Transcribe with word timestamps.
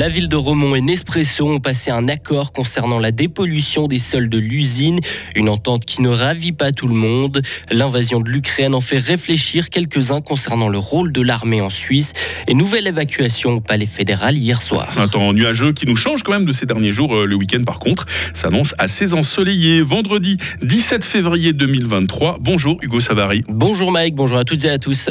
La 0.00 0.08
ville 0.08 0.28
de 0.28 0.36
Romont 0.36 0.74
et 0.74 0.80
Nespresso 0.80 1.46
ont 1.46 1.60
passé 1.60 1.90
un 1.90 2.08
accord 2.08 2.54
concernant 2.54 2.98
la 2.98 3.12
dépollution 3.12 3.86
des 3.86 3.98
sols 3.98 4.30
de 4.30 4.38
l'usine, 4.38 4.98
une 5.36 5.50
entente 5.50 5.84
qui 5.84 6.00
ne 6.00 6.08
ravit 6.08 6.52
pas 6.52 6.72
tout 6.72 6.88
le 6.88 6.94
monde. 6.94 7.42
L'invasion 7.70 8.20
de 8.20 8.30
l'Ukraine 8.30 8.74
en 8.74 8.80
fait 8.80 8.96
réfléchir 8.96 9.68
quelques-uns 9.68 10.22
concernant 10.22 10.70
le 10.70 10.78
rôle 10.78 11.12
de 11.12 11.20
l'armée 11.20 11.60
en 11.60 11.68
Suisse 11.68 12.14
et 12.48 12.54
nouvelle 12.54 12.86
évacuation 12.86 13.50
au 13.50 13.60
palais 13.60 13.84
fédéral 13.84 14.38
hier 14.38 14.62
soir. 14.62 14.98
Un 14.98 15.06
temps 15.06 15.34
nuageux 15.34 15.74
qui 15.74 15.84
nous 15.84 15.96
change 15.96 16.22
quand 16.22 16.32
même 16.32 16.46
de 16.46 16.52
ces 16.52 16.64
derniers 16.64 16.92
jours. 16.92 17.14
Euh, 17.14 17.26
le 17.26 17.36
week-end 17.36 17.62
par 17.62 17.78
contre 17.78 18.06
s'annonce 18.32 18.74
assez 18.78 19.12
ensoleillé. 19.12 19.82
Vendredi 19.82 20.38
17 20.62 21.04
février 21.04 21.52
2023. 21.52 22.38
Bonjour 22.40 22.78
Hugo 22.80 23.00
Savary. 23.00 23.44
Bonjour 23.48 23.92
Mike, 23.92 24.14
bonjour 24.14 24.38
à 24.38 24.44
toutes 24.46 24.64
et 24.64 24.70
à 24.70 24.78
tous. 24.78 25.10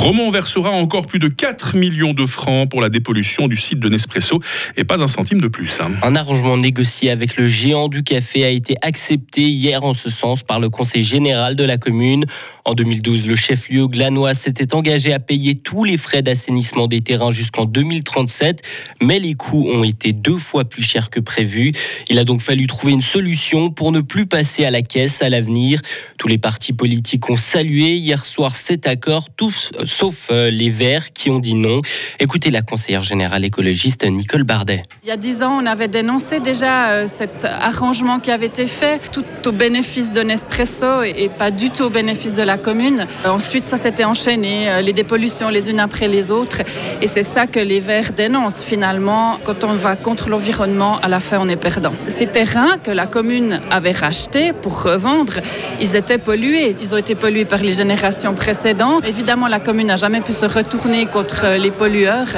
Romont 0.00 0.30
versera 0.30 0.70
encore 0.70 1.06
plus 1.06 1.18
de 1.18 1.28
4 1.28 1.76
millions 1.76 2.14
de 2.14 2.24
francs 2.24 2.70
pour 2.70 2.80
la 2.80 2.88
dépollution 2.88 3.48
du 3.48 3.56
site 3.56 3.80
de 3.80 3.90
Nespresso 3.90 4.40
et 4.78 4.84
pas 4.84 5.02
un 5.02 5.06
centime 5.06 5.42
de 5.42 5.46
plus. 5.46 5.78
Hein. 5.78 5.90
Un 6.02 6.16
arrangement 6.16 6.56
négocié 6.56 7.10
avec 7.10 7.36
le 7.36 7.46
géant 7.46 7.88
du 7.88 8.02
café 8.02 8.46
a 8.46 8.48
été 8.48 8.76
accepté 8.80 9.42
hier 9.42 9.84
en 9.84 9.92
ce 9.92 10.08
sens 10.08 10.42
par 10.42 10.58
le 10.58 10.70
conseil 10.70 11.02
général 11.02 11.54
de 11.54 11.64
la 11.64 11.76
commune. 11.76 12.24
En 12.64 12.72
2012, 12.72 13.26
le 13.26 13.36
chef-lieu 13.36 13.88
glanois 13.88 14.32
s'était 14.32 14.74
engagé 14.74 15.12
à 15.12 15.18
payer 15.18 15.56
tous 15.56 15.84
les 15.84 15.98
frais 15.98 16.22
d'assainissement 16.22 16.86
des 16.86 17.02
terrains 17.02 17.30
jusqu'en 17.30 17.66
2037, 17.66 18.62
mais 19.02 19.18
les 19.18 19.34
coûts 19.34 19.68
ont 19.68 19.84
été 19.84 20.14
deux 20.14 20.38
fois 20.38 20.64
plus 20.64 20.82
chers 20.82 21.10
que 21.10 21.20
prévu. 21.20 21.72
Il 22.08 22.18
a 22.18 22.24
donc 22.24 22.40
fallu 22.40 22.66
trouver 22.66 22.94
une 22.94 23.02
solution 23.02 23.70
pour 23.70 23.92
ne 23.92 24.00
plus 24.00 24.24
passer 24.24 24.64
à 24.64 24.70
la 24.70 24.80
caisse 24.80 25.20
à 25.20 25.28
l'avenir. 25.28 25.82
Tous 26.18 26.28
les 26.28 26.38
partis 26.38 26.72
politiques 26.72 27.28
ont 27.28 27.36
salué 27.36 27.96
hier 27.96 28.24
soir 28.24 28.54
cet 28.56 28.86
accord, 28.86 29.28
tous 29.36 29.72
sauf 29.90 30.28
euh, 30.30 30.50
les 30.50 30.70
Verts 30.70 31.12
qui 31.12 31.30
ont 31.30 31.38
dit 31.38 31.54
non. 31.54 31.82
Écoutez 32.18 32.50
la 32.50 32.62
conseillère 32.62 33.02
générale 33.02 33.44
écologiste 33.44 34.04
Nicole 34.04 34.44
Bardet. 34.44 34.84
Il 35.02 35.08
y 35.08 35.12
a 35.12 35.16
dix 35.16 35.42
ans, 35.42 35.58
on 35.60 35.66
avait 35.66 35.88
dénoncé 35.88 36.40
déjà 36.40 36.90
euh, 36.90 37.06
cet 37.08 37.44
arrangement 37.44 38.20
qui 38.20 38.30
avait 38.30 38.46
été 38.46 38.66
fait, 38.66 39.00
tout 39.12 39.24
au 39.46 39.52
bénéfice 39.52 40.12
de 40.12 40.22
Nespresso 40.22 41.02
et 41.02 41.28
pas 41.28 41.50
du 41.50 41.70
tout 41.70 41.84
au 41.84 41.90
bénéfice 41.90 42.34
de 42.34 42.42
la 42.42 42.56
commune. 42.56 43.06
Euh, 43.26 43.28
ensuite, 43.28 43.66
ça 43.66 43.76
s'était 43.76 44.04
enchaîné, 44.04 44.82
les 44.82 44.92
dépollutions 44.92 45.48
les 45.48 45.70
unes 45.70 45.80
après 45.80 46.08
les 46.08 46.30
autres. 46.30 46.62
Et 47.02 47.06
c'est 47.06 47.22
ça 47.22 47.46
que 47.46 47.60
les 47.60 47.80
Verts 47.80 48.12
dénoncent 48.12 48.62
finalement. 48.62 49.38
Quand 49.44 49.64
on 49.64 49.74
va 49.74 49.96
contre 49.96 50.28
l'environnement, 50.28 50.98
à 51.00 51.08
la 51.08 51.20
fin, 51.20 51.38
on 51.40 51.48
est 51.48 51.56
perdant. 51.56 51.92
Ces 52.08 52.26
terrains 52.26 52.78
que 52.78 52.90
la 52.90 53.06
commune 53.06 53.60
avait 53.70 53.92
rachetés 53.92 54.52
pour 54.52 54.82
revendre, 54.82 55.34
ils 55.80 55.96
étaient 55.96 56.18
pollués. 56.18 56.76
Ils 56.80 56.94
ont 56.94 56.98
été 56.98 57.14
pollués 57.14 57.44
par 57.44 57.62
les 57.62 57.72
générations 57.72 58.34
précédentes. 58.34 59.04
Évidemment, 59.06 59.48
la 59.48 59.60
commune 59.60 59.79
n'a 59.84 59.96
jamais 59.96 60.20
pu 60.20 60.32
se 60.32 60.46
retourner 60.46 61.06
contre 61.06 61.56
les 61.58 61.70
pollueurs. 61.70 62.36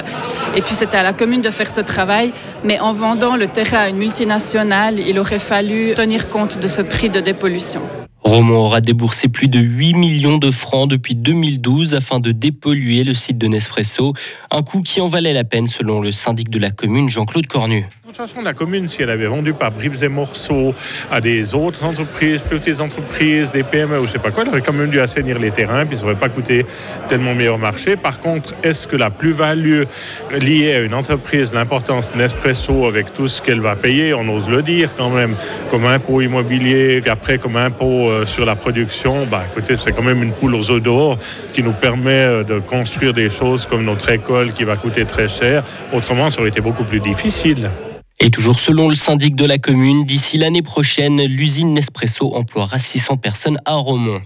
Et 0.57 0.63
puis 0.63 0.75
c'était 0.75 0.97
à 0.97 1.03
la 1.03 1.13
commune 1.13 1.43
de 1.43 1.51
faire 1.51 1.71
ce 1.71 1.81
travail. 1.81 2.33
Mais 2.65 2.81
en 2.81 2.93
vendant 2.93 3.37
le 3.37 3.47
terrain 3.47 3.79
à 3.79 3.89
une 3.89 3.97
multinationale, 3.97 4.99
il 4.99 5.19
aurait 5.19 5.39
fallu 5.39 5.95
tenir 5.95 6.29
compte 6.29 6.59
de 6.59 6.69
ce 6.69 6.83
prix 6.83 7.11
de 7.11 7.21
dépollution. 7.21 7.83
Romont 8.25 8.59
aura 8.59 8.81
déboursé 8.81 9.29
plus 9.29 9.49
de 9.49 9.59
8 9.59 9.95
millions 9.95 10.39
de 10.39 10.51
francs 10.51 10.89
depuis 10.89 11.15
2012 11.15 11.95
afin 11.95 12.21
de 12.21 12.31
dépolluer 12.31 13.05
le 13.05 13.15
site 13.15 13.37
de 13.37 13.49
Nespresso, 13.49 14.15
un 14.51 14.63
coût 14.63 14.83
qui 14.83 15.01
en 15.01 15.09
valait 15.09 15.33
la 15.33 15.45
peine 15.45 15.67
selon 15.67 16.01
le 16.01 16.13
syndic 16.13 16.49
de 16.49 16.59
la 16.59 16.71
commune 16.71 17.09
Jean-Claude 17.09 17.47
Cornu. 17.47 17.85
De 18.13 18.17
toute 18.19 18.27
façon, 18.29 18.43
la 18.43 18.53
commune, 18.53 18.89
si 18.89 19.01
elle 19.01 19.09
avait 19.09 19.25
vendu 19.25 19.55
par 19.55 19.71
bribes 19.71 20.03
et 20.03 20.09
morceaux 20.09 20.75
à 21.11 21.23
des 21.23 21.55
autres 21.55 21.83
entreprises, 21.83 22.43
petites 22.43 22.83
entreprises, 22.83 23.53
des 23.53 23.63
PME 23.63 23.99
ou 23.99 24.07
je 24.07 24.13
sais 24.13 24.19
pas 24.19 24.31
quoi, 24.31 24.43
elle 24.43 24.51
aurait 24.51 24.61
quand 24.61 24.75
même 24.75 24.91
dû 24.91 25.01
assainir 25.01 25.39
les 25.39 25.51
terrains, 25.51 25.87
puis 25.87 25.97
ça 25.97 26.03
n'aurait 26.03 26.19
pas 26.19 26.29
coûté 26.29 26.67
tellement 27.09 27.35
meilleur 27.35 27.57
marché. 27.57 27.97
Par 27.97 28.19
contre, 28.19 28.55
est-ce 28.63 28.87
que 28.87 28.97
la 28.97 29.09
plus-value 29.09 29.85
liée 30.31 30.75
à 30.75 30.81
une 30.81 30.93
entreprise, 30.93 31.55
l'importance 31.55 32.15
Nespresso 32.15 32.85
avec 32.85 33.15
tout 33.15 33.29
ce 33.29 33.41
qu'elle 33.41 33.61
va 33.61 33.77
payer, 33.77 34.13
on 34.13 34.29
ose 34.29 34.47
le 34.47 34.61
dire 34.61 34.91
quand 34.95 35.09
même, 35.09 35.35
comme 35.71 35.87
impôt 35.87 36.21
immobilier, 36.21 37.01
puis 37.01 37.09
après 37.09 37.39
comme 37.39 37.57
impôt 37.57 38.11
euh, 38.11 38.27
sur 38.27 38.45
la 38.45 38.57
production, 38.57 39.25
bah 39.25 39.45
écoutez, 39.51 39.75
c'est 39.75 39.93
quand 39.93 40.03
même 40.03 40.23
une 40.23 40.35
poule 40.35 40.55
aux 40.55 40.71
œufs 40.71 40.83
d'or 40.83 41.17
qui 41.55 41.63
nous 41.63 41.73
permet 41.73 42.11
euh, 42.11 42.45
de 42.45 42.59
construire 42.59 43.15
des 43.15 43.31
choses 43.31 43.65
comme 43.65 43.85
notre 43.85 44.11
école 44.11 44.53
qui 44.53 44.65
va 44.65 44.77
coûter 44.77 45.07
très 45.07 45.29
cher. 45.29 45.65
Autrement, 45.95 46.29
ça 46.29 46.41
aurait 46.41 46.51
été 46.51 46.61
beaucoup 46.61 46.85
plus 46.85 47.01
difficile. 47.01 47.71
Et 48.25 48.31
toujours 48.31 48.61
selon 48.61 48.89
le 48.89 48.95
syndic 48.95 49.35
de 49.35 49.45
la 49.45 49.59
commune, 49.59 50.05
d'ici 50.05 50.39
l'année 50.39 50.63
prochaine, 50.63 51.25
l'usine 51.25 51.75
Nespresso 51.75 52.37
emploiera 52.37 52.79
600 52.79 53.17
personnes 53.17 53.59
à 53.65 53.75
Romont. 53.75 54.23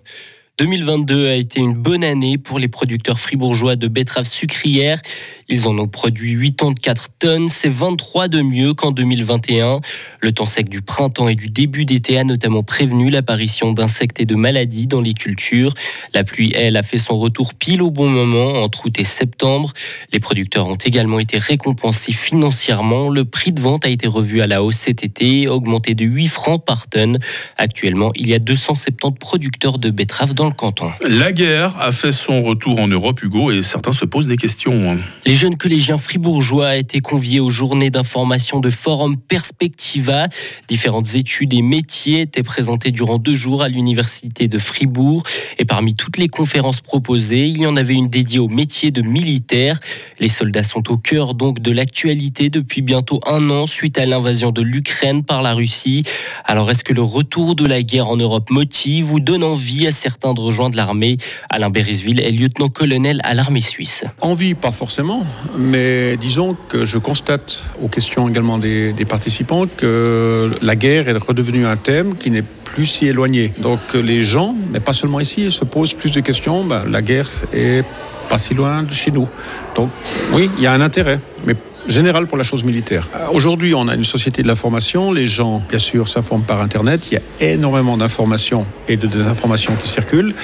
2022 0.59 1.28
a 1.28 1.34
été 1.34 1.61
une 1.61 1.75
bonne 1.75 2.03
année 2.03 2.39
pour 2.39 2.59
les 2.59 2.69
producteurs 2.69 3.19
fribourgeois 3.19 3.77
de 3.77 3.89
betteraves 3.89 4.27
sucrières. 4.27 5.03
Ils 5.49 5.69
en 5.69 5.78
ont 5.78 5.87
produit 5.87 6.55
84 6.55 7.09
tonnes, 7.19 7.50
c'est 7.50 7.69
23 7.69 8.28
de 8.28 8.41
mieux 8.41 8.72
qu'en 8.72 8.91
2021. 8.91 9.83
Le 10.21 10.33
temps 10.33 10.47
sec 10.47 10.71
du 10.71 10.81
printemps 10.81 11.28
et 11.28 11.34
du 11.34 11.50
début 11.50 11.84
d'été 11.84 12.19
a 12.19 12.25
notamment 12.25 12.62
prévenu 12.62 13.11
l'apparition 13.11 13.75
d'insectes 13.75 14.19
et 14.19 14.25
de 14.25 14.34
maladies 14.34 14.87
dans 14.87 15.03
les 15.03 15.12
cultures. 15.12 15.75
La 16.15 16.25
pluie, 16.25 16.53
elle, 16.56 16.78
a 16.78 16.83
fait 16.83 16.97
son 16.97 17.19
retour 17.19 17.53
pile 17.53 17.83
au 17.83 17.91
bon 17.91 18.09
moment, 18.09 18.62
entre 18.62 18.87
août 18.87 18.99
et 18.99 19.05
septembre. 19.05 19.75
Les 20.11 20.21
producteurs 20.21 20.69
ont 20.69 20.77
également 20.77 21.19
été 21.19 21.37
récompensés 21.37 22.12
financièrement. 22.12 23.11
Le 23.11 23.27
prix 23.27 23.53
de 23.53 23.61
vente 23.61 23.84
a 23.84 23.91
été 23.91 24.06
revu 24.06 24.41
à 24.41 24.47
la 24.47 24.62
hausse 24.62 24.77
cet 24.77 25.05
été, 25.05 25.49
augmenté 25.49 25.94
de 25.94 26.06
8 26.06 26.28
francs 26.28 26.65
par 26.65 26.88
tonne. 26.88 27.19
Actuellement, 27.59 28.11
il 28.15 28.27
y 28.27 28.33
a 28.33 28.38
270 28.38 29.19
producteurs 29.21 29.78
de 29.78 29.91
betteraves 29.91 30.33
dans 30.33 30.45
le 30.48 30.54
canton. 30.54 30.90
La 31.06 31.32
guerre 31.32 31.74
a 31.80 31.92
fait 31.92 32.12
son 32.12 32.42
retour 32.42 32.78
en 32.78 32.88
Europe, 32.88 33.22
Hugo, 33.22 33.50
et 33.50 33.62
certains 33.62 33.92
se 33.92 34.04
posent 34.04 34.26
des 34.26 34.36
questions. 34.36 34.98
Les 35.24 35.34
jeunes 35.34 35.56
collégiens 35.56 35.98
fribourgeois 35.98 36.76
étaient 36.76 37.00
conviés 37.00 37.40
aux 37.40 37.50
journées 37.50 37.90
d'information 37.90 38.60
de 38.60 38.70
Forum 38.70 39.16
Perspectiva. 39.16 40.28
Différentes 40.68 41.14
études 41.14 41.52
et 41.52 41.62
métiers 41.62 42.22
étaient 42.22 42.42
présentés 42.42 42.90
durant 42.90 43.18
deux 43.18 43.34
jours 43.34 43.62
à 43.62 43.68
l'université 43.68 44.48
de 44.48 44.58
Fribourg. 44.58 45.22
Et 45.58 45.64
parmi 45.64 45.94
toutes 45.94 46.18
les 46.18 46.28
conférences 46.28 46.80
proposées, 46.80 47.46
il 47.46 47.60
y 47.60 47.66
en 47.66 47.76
avait 47.76 47.94
une 47.94 48.08
dédiée 48.08 48.38
au 48.38 48.48
métier 48.48 48.90
de 48.90 49.02
militaire. 49.02 49.80
Les 50.20 50.28
soldats 50.28 50.62
sont 50.62 50.90
au 50.90 50.96
cœur 50.96 51.34
donc 51.34 51.60
de 51.60 51.70
l'actualité 51.70 52.50
depuis 52.50 52.82
bientôt 52.82 53.20
un 53.26 53.50
an 53.50 53.66
suite 53.66 53.98
à 53.98 54.06
l'invasion 54.06 54.52
de 54.52 54.62
l'Ukraine 54.62 55.24
par 55.24 55.42
la 55.42 55.54
Russie. 55.54 56.04
Alors 56.44 56.70
est-ce 56.70 56.84
que 56.84 56.92
le 56.92 57.02
retour 57.02 57.54
de 57.54 57.64
la 57.64 57.82
guerre 57.82 58.08
en 58.08 58.16
Europe 58.16 58.50
motive 58.50 59.12
ou 59.12 59.20
donne 59.20 59.42
envie 59.42 59.86
à 59.86 59.90
certains 59.90 60.34
de 60.36 60.41
rejoindre 60.41 60.76
l'armée 60.76 61.16
Alain 61.50 61.70
Berisville 61.70 62.20
est 62.20 62.30
lieutenant-colonel 62.30 63.20
à 63.24 63.34
l'armée 63.34 63.60
suisse. 63.60 64.04
Envie, 64.20 64.54
pas 64.54 64.70
forcément 64.70 65.26
mais 65.58 66.16
disons 66.16 66.56
que 66.69 66.84
je 66.84 66.98
constate 66.98 67.62
aux 67.82 67.88
questions 67.88 68.28
également 68.28 68.58
des, 68.58 68.94
participants 69.08 69.66
que 69.66 70.50
la 70.62 70.76
guerre 70.76 71.08
est 71.08 71.16
redevenue 71.16 71.66
un 71.66 71.76
thème 71.76 72.16
qui 72.16 72.30
n'est 72.30 72.42
plus 72.42 72.86
si 72.86 73.06
éloigné. 73.06 73.52
Donc 73.58 73.80
les 73.94 74.22
gens, 74.22 74.54
mais 74.72 74.80
pas 74.80 74.92
seulement 74.92 75.20
ici, 75.20 75.50
se 75.50 75.64
posent 75.64 75.94
plus 75.94 76.10
de 76.10 76.20
questions. 76.20 76.64
Ben, 76.64 76.84
la 76.88 77.02
guerre 77.02 77.28
est 77.52 77.84
pas 78.28 78.38
si 78.38 78.54
loin 78.54 78.82
de 78.82 78.92
chez 78.92 79.10
nous. 79.10 79.28
Donc 79.75 79.91
oui, 80.32 80.50
il 80.56 80.64
y 80.64 80.66
a 80.66 80.72
un 80.72 80.80
intérêt, 80.80 81.20
mais 81.46 81.54
général 81.88 82.26
pour 82.26 82.38
la 82.38 82.44
chose 82.44 82.64
militaire. 82.64 83.08
Aujourd'hui, 83.32 83.74
on 83.74 83.88
a 83.88 83.94
une 83.94 84.04
société 84.04 84.42
de 84.42 84.48
l'information. 84.48 85.12
Les 85.12 85.26
gens, 85.26 85.62
bien 85.69 85.78
sûr, 85.78 86.08
s'informent 86.08 86.44
par 86.44 86.60
Internet. 86.60 87.08
Il 87.10 87.14
y 87.14 87.16
a 87.16 87.52
énormément 87.52 87.97
d'informations 87.97 88.66
et 88.88 88.97
de 88.97 89.06
désinformations 89.06 89.74
qui 89.82 89.88
circulent. 89.88 90.34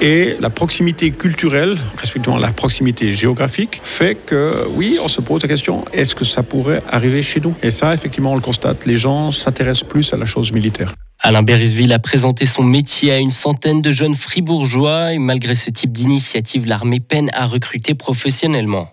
Et 0.00 0.36
la 0.40 0.48
proximité 0.48 1.10
culturelle, 1.10 1.76
respectivement 1.98 2.38
la 2.38 2.52
proximité 2.52 3.12
géographique, 3.12 3.80
fait 3.82 4.14
que 4.14 4.66
oui, 4.74 4.98
on 5.02 5.08
se 5.08 5.20
pose 5.20 5.42
la 5.42 5.48
question 5.48 5.84
est-ce 5.92 6.14
que 6.14 6.24
ça 6.24 6.42
pourrait 6.42 6.80
arriver 6.88 7.20
chez 7.20 7.40
nous? 7.40 7.54
Et 7.62 7.70
ça, 7.70 7.92
effectivement, 7.92 8.32
on 8.32 8.36
le 8.36 8.40
constate. 8.40 8.86
Les 8.86 8.96
gens 8.96 9.30
s'intéressent 9.30 9.86
plus 9.86 10.14
à 10.14 10.16
la 10.16 10.24
chose 10.24 10.52
militaire. 10.52 10.94
Alain 11.22 11.42
Berisville 11.42 11.92
a 11.92 11.98
présenté 11.98 12.46
son 12.46 12.62
métier 12.62 13.12
à 13.12 13.18
une 13.18 13.30
centaine 13.30 13.82
de 13.82 13.90
jeunes 13.90 14.14
fribourgeois 14.14 15.12
et 15.12 15.18
malgré 15.18 15.54
ce 15.54 15.68
type 15.68 15.92
d'initiative, 15.92 16.64
l'armée 16.64 17.00
peine 17.00 17.30
à 17.34 17.44
recruter 17.44 17.92
professionnellement. 17.92 18.88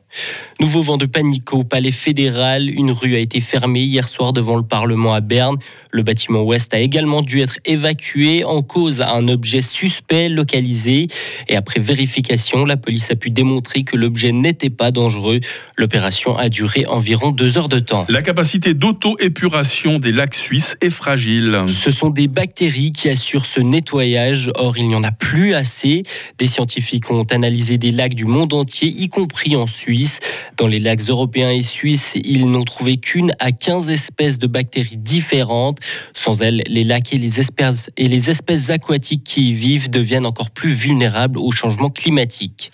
Nouveau 0.60 0.82
vent 0.82 0.98
de 0.98 1.06
panique 1.06 1.54
au 1.54 1.64
palais 1.64 1.92
fédéral. 1.92 2.70
Une 2.70 2.92
rue 2.92 3.16
a 3.16 3.20
été 3.20 3.42
fermée 3.42 3.82
hier 3.82 4.08
soir 4.08 4.34
devant 4.34 4.56
le 4.56 4.64
Parlement 4.64 5.14
à 5.14 5.22
Berne. 5.22 5.56
Le 5.92 6.02
bâtiment 6.02 6.44
ouest 6.44 6.74
a 6.74 6.80
également 6.80 7.22
dû 7.22 7.42
être 7.42 7.60
évacué 7.66 8.44
en 8.44 8.62
cause 8.62 9.02
à 9.02 9.12
un 9.14 9.28
objet 9.28 9.62
suspect 9.62 10.30
localisé. 10.30 11.08
Et 11.48 11.56
après 11.56 11.80
vérification, 11.80 12.66
la 12.66 12.76
police 12.76 13.12
a 13.12 13.16
pu 13.16 13.30
démontrer 13.30 13.84
que 13.84 13.96
l'objet 13.96 14.32
n'était 14.32 14.72
pas 14.72 14.92
dangereux. 14.92 15.40
L'opération 15.76 16.36
a 16.36 16.50
duré 16.50 16.86
environ 16.88 17.32
deux 17.32 17.58
heures 17.58 17.70
de 17.70 17.80
temps. 17.80 18.06
La 18.10 18.22
capacité 18.22 18.74
d'auto-épuration 18.74 20.00
des 20.00 20.12
lacs 20.12 20.36
suisses 20.36 20.76
est 20.82 20.90
fragile. 20.90 21.66
Ce 21.68 21.92
sont 21.92 22.10
des 22.10 22.28
bactéries 22.28 22.92
qui 22.92 23.10
assurent 23.10 23.46
ce 23.46 23.60
nettoyage. 23.60 24.52
Or, 24.56 24.78
il 24.78 24.88
n'y 24.88 24.96
en 24.96 25.04
a 25.04 25.12
plus 25.12 25.54
assez. 25.54 26.04
Des 26.40 26.48
scientifiques 26.48 27.12
ont 27.12 27.24
analysé 27.24 27.78
des 27.78 27.92
lacs 27.92 28.16
du 28.16 28.26
monde 28.26 28.54
entier, 28.54 28.88
y 28.88 29.08
compris 29.10 29.56
en 29.56 29.68
Suisse. 29.68 30.07
2010. 30.08 30.20
Dans 30.58 30.66
les 30.66 30.80
lacs 30.80 31.02
européens 31.02 31.52
et 31.52 31.62
suisses, 31.62 32.18
ils 32.24 32.50
n'ont 32.50 32.64
trouvé 32.64 32.98
qu'une 32.98 33.32
à 33.38 33.52
15 33.52 33.92
espèces 33.92 34.40
de 34.40 34.48
bactéries 34.48 34.98
différentes. 34.98 35.78
Sans 36.16 36.42
elles, 36.42 36.64
les 36.68 36.84
lacs 36.84 37.14
et 37.14 37.20
les 37.20 37.40
espèces, 37.40 37.92
et 37.96 38.08
les 38.08 38.32
espèces 38.32 38.72
aquatiques 38.72 39.24
qui 39.24 39.50
y 39.50 39.54
vivent 39.54 39.92
deviennent 39.92 40.26
encore 40.26 40.50
plus 40.50 40.72
vulnérables 40.72 41.38
au 41.38 41.52
changement 41.52 41.90
climatique. 41.90 42.72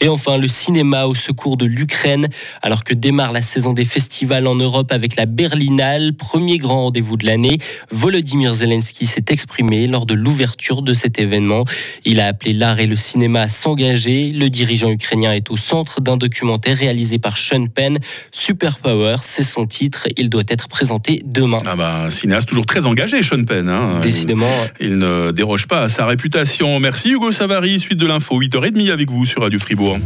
Et 0.00 0.08
enfin, 0.08 0.38
le 0.38 0.48
cinéma 0.48 1.04
au 1.04 1.14
secours 1.14 1.58
de 1.58 1.66
l'Ukraine, 1.66 2.28
alors 2.62 2.84
que 2.84 2.94
démarre 2.94 3.32
la 3.32 3.42
saison 3.42 3.74
des 3.74 3.84
festivals 3.84 4.46
en 4.46 4.54
Europe 4.54 4.90
avec 4.90 5.16
la 5.16 5.26
Berlinale, 5.26 6.14
premier 6.14 6.56
grand 6.56 6.84
rendez-vous 6.84 7.18
de 7.18 7.26
l'année. 7.26 7.58
Volodymyr 7.90 8.54
Zelensky 8.54 9.04
s'est 9.04 9.26
exprimé 9.28 9.86
lors 9.88 10.06
de 10.06 10.14
l'ouverture 10.14 10.80
de 10.80 10.94
cet 10.94 11.18
événement. 11.18 11.64
Il 12.06 12.18
a 12.18 12.28
appelé 12.28 12.54
l'art 12.54 12.80
et 12.80 12.86
le 12.86 12.96
cinéma 12.96 13.42
à 13.42 13.48
s'engager. 13.48 14.30
Le 14.30 14.48
dirigeant 14.48 14.90
ukrainien 14.90 15.32
est 15.32 15.50
au 15.50 15.56
centre 15.58 16.00
d'un 16.00 16.16
documentaire 16.16 16.65
réalisé 16.74 17.18
par 17.18 17.36
Sean 17.36 17.66
Penn. 17.66 17.98
Superpower, 18.30 19.16
c'est 19.22 19.42
son 19.42 19.66
titre. 19.66 20.08
Il 20.16 20.28
doit 20.28 20.42
être 20.48 20.68
présenté 20.68 21.22
demain. 21.24 21.60
Ah 21.66 21.76
bah, 21.76 22.04
un 22.06 22.10
cinéaste 22.10 22.48
toujours 22.48 22.66
très 22.66 22.86
engagé, 22.86 23.22
Sean 23.22 23.44
Penn. 23.44 23.68
Hein. 23.68 24.00
Décidément. 24.00 24.46
Il, 24.80 24.86
il, 24.86 24.98
ne 24.98 25.30
déroge 25.30 25.66
pas 25.66 25.80
à 25.80 25.88
sa 25.88 26.06
réputation. 26.06 26.78
Merci 26.80 27.10
Hugo 27.10 27.32
Savary, 27.32 27.78
suite 27.80 27.98
de 27.98 28.06
l'info, 28.06 28.40
8h30 28.40 28.92
avec 28.92 29.10
vous 29.10 29.24
sur 29.24 29.42
Radio 29.42 29.58
Fribourg. 29.58 29.98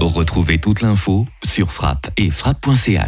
Retrouvez 0.00 0.58
toute 0.58 0.82
l'info 0.82 1.26
sur 1.44 1.70
frappe 1.70 2.10
et 2.16 2.30
frappe.ch. 2.30 3.00